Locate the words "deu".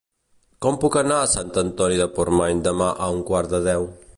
3.71-3.87